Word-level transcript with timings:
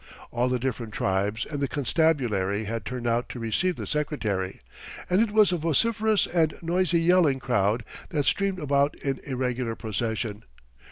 All 0.31 0.49
the 0.49 0.57
different 0.57 0.93
tribes 0.93 1.45
and 1.45 1.59
the 1.59 1.67
constabulary 1.67 2.63
had 2.63 2.85
turned 2.85 3.05
out 3.05 3.29
to 3.29 3.39
receive 3.39 3.75
the 3.75 3.85
Secretary, 3.85 4.61
and 5.11 5.21
it 5.21 5.29
was 5.29 5.51
a 5.51 5.57
vociferous 5.59 6.25
and 6.25 6.55
noisy 6.63 7.01
yelling 7.01 7.37
crowd 7.39 7.85
that 8.09 8.25
streamed 8.25 8.57
about 8.57 8.95
in 8.95 9.19
irregular 9.27 9.75
procession. 9.75 10.41